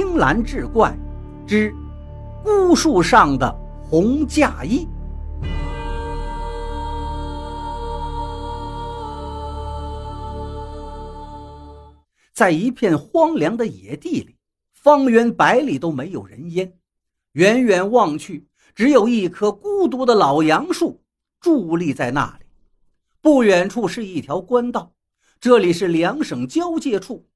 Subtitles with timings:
[0.00, 0.96] 青蓝志怪
[1.46, 1.74] 之
[2.42, 4.88] 孤树上的红嫁衣。
[12.32, 14.36] 在一片荒凉的野地里，
[14.72, 16.72] 方圆百里都没有人烟，
[17.32, 21.02] 远远望去，只有一棵孤独的老杨树
[21.42, 22.46] 伫立在那里。
[23.20, 24.94] 不远处是一条官道，
[25.38, 27.26] 这里是两省交界处。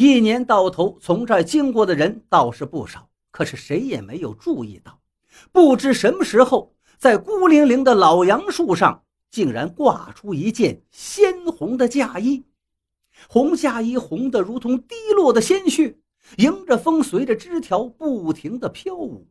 [0.00, 5.00] 一年到头，从这儿经过的人倒是不少，可是谁也没有注意到，
[5.50, 12.44] 不知什么时候，在孤零零的老杨树上，竟然挂出一件鲜红的嫁衣。
[13.28, 15.98] 红嫁衣红得如同滴落的鲜血，
[16.36, 19.26] 迎着风，随着枝条不停地飘舞。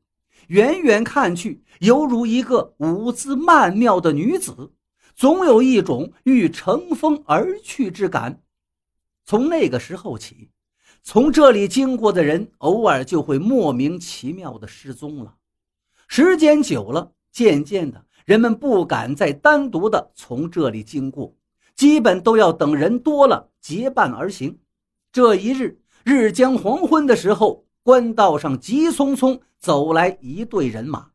[0.47, 4.73] 远远看去，犹如一个舞姿曼妙的女子，
[5.16, 8.41] 总有一种欲乘风而去之感。
[9.23, 10.49] 从那个时候起，
[11.09, 15.36] 从这里经过的人，偶尔就会莫名其妙的失踪了。
[16.09, 21.33] 时间久了，渐渐的，人们不敢再单独的从这里经过。
[21.78, 24.59] 基本都要等人多了结伴而行。
[25.13, 31.11] 这一日日将黄昏的时候，官道上急匆匆走来一队人马，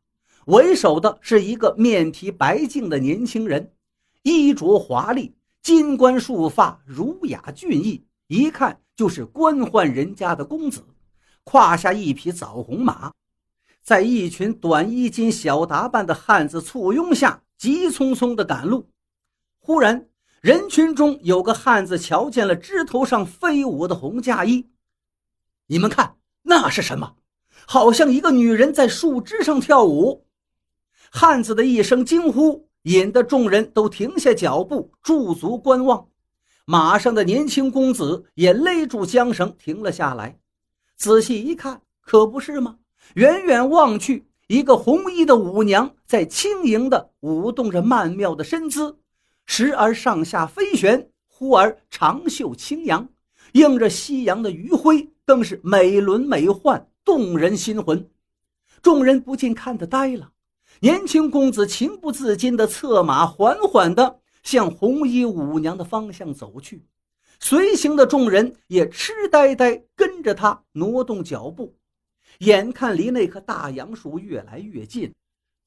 [0.47, 3.71] 为首的是一个面皮白净的年轻人，
[4.23, 8.03] 衣着华丽，金冠束发，儒雅俊逸，
[8.33, 10.83] 一看就是官宦人家的公子。
[11.43, 13.13] 胯下一匹枣红马，
[13.83, 18.89] 在一群短衣襟、小打扮的汉子簇拥下，急匆匆地赶路。
[19.59, 20.07] 忽然。
[20.41, 24.67] 人群中有个汉子瞧见了枝头上飞舞的红嫁衣，
[25.67, 27.15] 你们看那是什么？
[27.65, 30.27] 好像一个女人在树枝上跳舞。
[31.09, 36.09] 汉子的一声惊呼，引得众人都停下脚步，驻足观望。
[36.65, 40.39] 马上的年轻公子也勒住缰绳，停了下来。
[40.95, 42.77] 仔细一看，可不是吗？
[43.15, 48.97] 远远望去，一个红衣的舞娘在轻盈地舞动着曼妙的身姿。
[49.45, 53.09] 时而上下飞旋，忽而长袖轻扬，
[53.51, 58.09] 映着夕阳的余晖，更是美轮美奂，动人心魂。
[58.81, 60.31] 众人不禁看得呆了。
[60.79, 66.85] 年轻公子情不自禁地策马，缓缓地向红衣舞娘的方向走去。
[67.39, 71.75] 随行的众人也痴呆呆跟着他挪动脚步。
[72.39, 75.11] 眼看离那棵大杨树越来越近，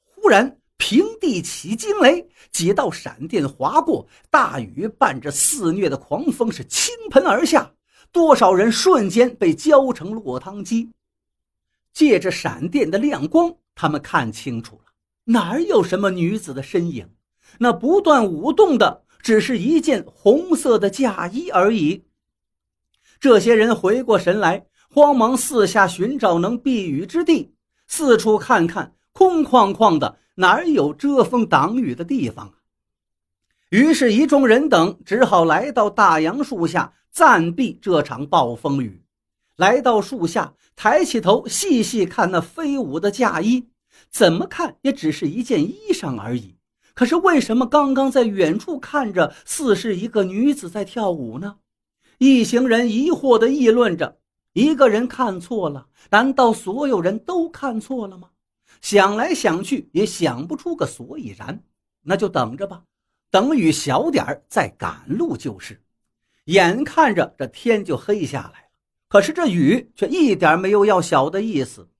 [0.04, 0.58] 忽然。
[0.78, 7.72] 平地起惊雷，几道闪电划过，大雨伴着肆虐的狂风是倾盆而下，
[8.12, 10.90] 多少人瞬间被浇成落汤鸡。
[11.94, 14.92] 借着闪电的亮光，他们看清楚了，
[15.24, 17.08] 哪有什么女子的身影？
[17.58, 22.04] 那不断舞动的，只是一件红色的嫁衣而已。
[23.18, 27.54] 这些人回过神来，慌忙四下寻找能避雨之地，
[27.86, 30.18] 四处看看，空旷旷的。
[30.38, 32.54] 哪有遮风挡雨的地方啊？
[33.70, 39.02] 于是，一众人等只好来到大杨树下暂避这场暴风雨。
[39.56, 43.70] 来到树下，抬起头细细看那飞舞的嫁衣，
[44.10, 46.55] 怎么看也只是一件衣裳而已。
[46.96, 51.58] 可是，为什么刚刚在远处看着似是一个女子在跳舞呢？
[52.16, 54.16] 一行人疑惑地议论着：
[54.54, 58.30] 一个人看错了，难道所有人都看错了吗？
[58.80, 61.62] 想来想去也想不出个所以然，
[62.00, 62.84] 那就等着吧，
[63.30, 65.82] 等雨小点儿再赶路就是。
[66.46, 68.68] 眼看着这天就黑下来了，
[69.08, 71.90] 可是这雨却一点没有要小的意思。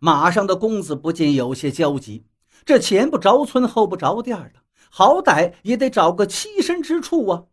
[0.00, 2.24] 马上的公子不禁有些焦急，
[2.64, 4.60] 这前不着村后不着店的，
[4.90, 7.44] 好歹也得找个栖身之处啊。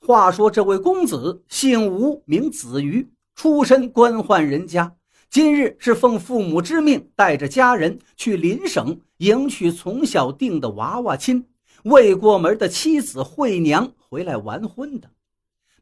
[0.00, 4.94] 话说这位公子姓吴，名子瑜，出身官宦人家。
[5.28, 11.44] 今日是奉父母之命，带着家人去邻省迎娶从小定的娃娃亲，
[11.84, 15.10] 未过门的妻子惠娘回来完婚的。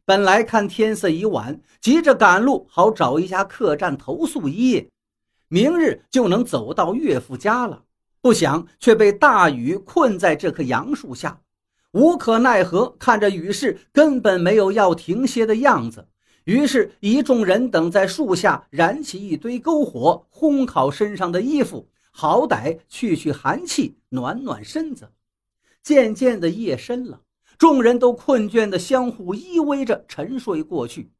[0.03, 4.89] 本来看天色已晚，急着赶路，好找一家客栈投宿一夜，
[5.47, 7.84] 明日就能走到岳父家了。
[8.25, 11.41] 不想却被大雨困在这棵杨树下，
[11.91, 16.07] 无可奈何，看着雨势根本没有要停歇的样子。
[16.45, 25.11] 于是，一众人等在树下燃起一堆篝火，烘烤身上的衣服，好歹去去寒气，暖暖身子。
[25.83, 27.21] 渐渐的夜深了，
[27.59, 31.11] 众人都困倦的相互依偎着沉睡过去。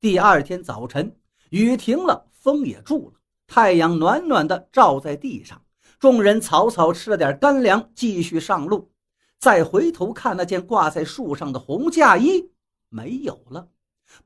[0.00, 1.16] 第二天早晨，
[1.50, 3.14] 雨停了，风也住了，
[3.48, 5.60] 太阳暖暖的照在地上。
[6.02, 8.90] 众人草草吃了点干粮，继续上路。
[9.38, 12.50] 再回头看那件挂在树上的红嫁衣，
[12.88, 13.68] 没有了。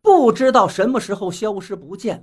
[0.00, 2.22] 不知道什么时候消失不见了，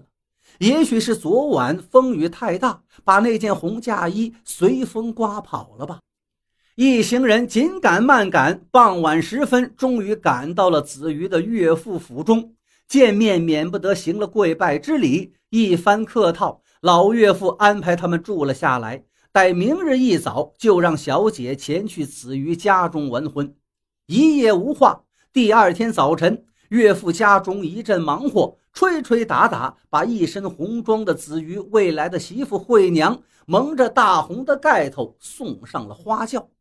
[0.58, 6.00] 也许是昨晚风雨太大，把那件红嫁衣随风刮跑了吧。
[6.74, 12.56] 一行人紧赶慢赶，傍晚时分，终于赶到了子瑜的岳父府中。
[12.88, 19.04] 见面免不得行了跪拜之礼，一番客套，老岳父安排他们住了下来。
[19.34, 23.56] 待明日一早，就让小姐前去子瑜家中完婚。
[24.06, 25.06] 一夜无话。
[25.34, 36.52] 第二天早晨，岳父家中一阵忙活，吹吹打打，把一身红装的子瑜未来的媳妇惠娘蒙着大红的盖头送上了花轿。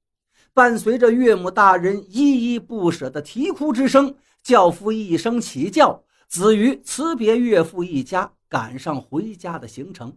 [0.55, 6.05] 伴随着岳母大人依依不舍的啼哭之声，轿夫一声起轿。
[6.27, 10.17] 子瑜辞别岳父一家，赶上回家的行程，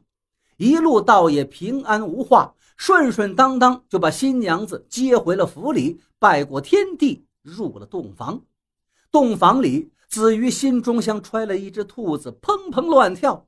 [0.57, 8.41] 一路倒也平安无话，顺顺当当就把新娘子接回了府里，拜过天地，入了洞房。
[9.11, 13.47] 洞房里，子瑜心中像揣了一只兔子，砰砰乱跳。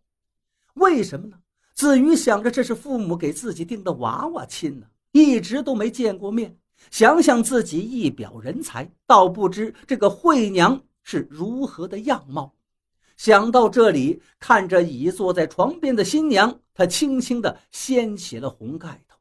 [0.76, 1.38] 为什么呢？
[1.74, 6.58] 子瑜想着这是父母给自己定的娃娃亲呢，一直都没见过面。
[6.92, 12.54] 想想自己一表人才，倒不知这个惠娘是如何的样貌。
[13.18, 19.18] 想到这里，看着倚坐在床边的新娘，他轻轻地掀起了红盖头。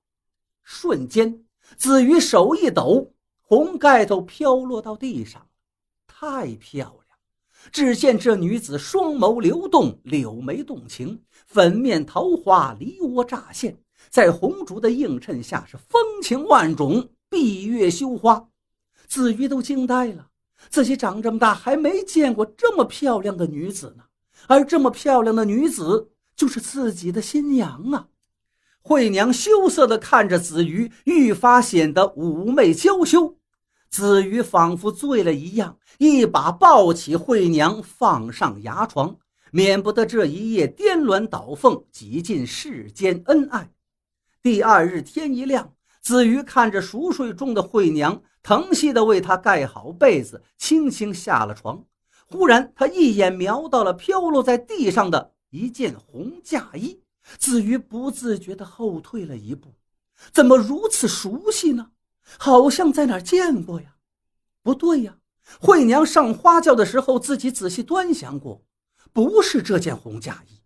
[0.62, 1.44] 瞬间，
[1.76, 5.48] 子瑜手一抖，红盖头飘落到地上。
[6.06, 7.19] 太漂亮！
[7.72, 13.78] 只见这女子双眸流动，柳眉动情，粉面桃花梨涡乍现，
[14.10, 18.49] 在红烛的映衬下是风情万种，闭月羞花。
[19.08, 20.28] 子瑜都惊呆了。
[20.68, 24.04] 自己长这么大还没见过这么漂亮的女子呢，
[24.46, 28.08] 而这么漂亮的女子就是自己的新娘啊！
[28.82, 33.36] 惠娘羞涩地看着子瑜，愈发显得妩媚娇羞。
[33.88, 39.16] 子瑜仿佛醉了一样，一把抱起惠娘，放上牙床，
[39.50, 43.70] 免不得这一夜颠鸾倒凤，几尽世间恩爱。
[44.42, 45.72] 第二日天一亮，
[46.06, 48.22] 子瑜看着熟睡中的惠娘。
[48.40, 51.84] 疼惜地为她盖好被子，轻轻下了床。
[52.26, 57.00] 忽然，他一眼瞄到了飘落在地上的一件红嫁衣，
[57.38, 59.74] 子瑜不自觉地后退了一步。
[60.32, 61.90] 怎么如此熟悉呢？
[62.38, 63.96] 好像在哪儿见过呀？
[64.62, 65.16] 不对呀，
[65.60, 68.62] 惠娘上花轿的时候，自己仔细端详过，
[69.12, 70.60] 不是这件红嫁衣。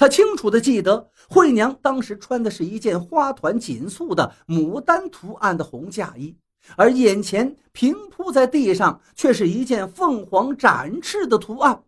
[0.00, 6.34] 他清楚地记得，惠娘当时穿的是一件花团锦簇的牡丹图案的红嫁衣。
[6.74, 11.84] 而眼前平铺在地上，却是一件凤凰展翅的图案，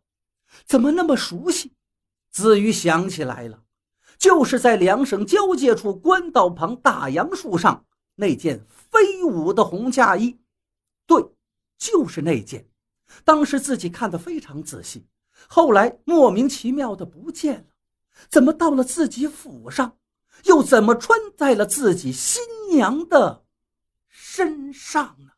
[0.67, 1.73] 怎么那么熟悉？
[2.31, 3.62] 子瑜想起来了，
[4.19, 7.87] 就是在两省交界处官道旁大杨树上
[8.17, 10.38] 那件飞舞的红嫁衣。
[11.06, 11.25] 对，
[11.79, 12.67] 就是那件。
[13.25, 15.06] 当时自己看得非常仔细，
[15.49, 17.65] 后来莫名其妙的不见了。
[18.29, 19.99] 怎么到了自己府上，
[20.44, 23.44] 又怎么穿在了自己新娘的？
[24.09, 25.31] 身上呢？